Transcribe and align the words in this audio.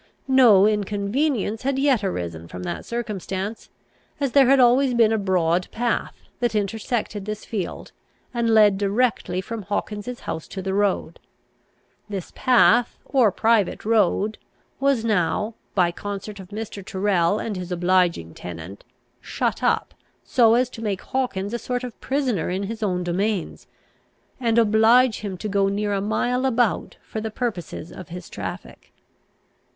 No 0.27 0.65
inconvenience 0.65 1.61
had 1.61 1.77
yet 1.77 2.03
arisen 2.03 2.47
from 2.47 2.63
that 2.63 2.85
circumstance, 2.85 3.69
as 4.19 4.31
there 4.31 4.47
had 4.47 4.59
always 4.59 4.95
been 4.95 5.13
a 5.13 5.17
broad 5.19 5.67
path, 5.69 6.23
that 6.39 6.55
intersected 6.55 7.25
this 7.25 7.45
field, 7.45 7.91
and 8.33 8.49
led 8.49 8.79
directly 8.79 9.41
from 9.41 9.61
Hawkins's 9.61 10.21
house 10.21 10.47
to 10.47 10.61
the 10.63 10.73
road. 10.73 11.19
This 12.09 12.31
path, 12.33 12.97
or 13.05 13.31
private 13.31 13.85
road, 13.85 14.39
was 14.79 15.05
now, 15.05 15.53
by 15.75 15.91
concert 15.91 16.39
of 16.39 16.47
Mr. 16.49 16.83
Tyrrel 16.83 17.37
and 17.37 17.55
his 17.55 17.71
obliging 17.71 18.33
tenant, 18.33 18.83
shut 19.19 19.61
up, 19.61 19.93
so 20.23 20.55
as 20.55 20.67
to 20.71 20.81
make 20.81 21.01
Hawkins 21.01 21.53
a 21.53 21.59
sort 21.59 21.83
of 21.83 22.01
prisoner 22.01 22.49
in 22.49 22.63
his 22.63 22.81
own 22.81 23.03
domains, 23.03 23.67
and 24.39 24.57
oblige 24.57 25.19
him 25.19 25.37
to 25.37 25.47
go 25.47 25.67
near 25.67 25.93
a 25.93 26.01
mile 26.01 26.47
about 26.47 26.97
for 27.03 27.21
the 27.21 27.29
purposes 27.29 27.91
of 27.91 28.09
his 28.09 28.31
traffic. 28.31 28.91